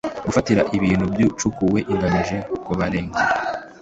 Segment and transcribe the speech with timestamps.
[0.25, 3.29] gufatira ibintu byacukuwe igamije kubarengera